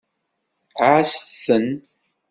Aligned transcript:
Ɛasset-ten. 0.87 1.69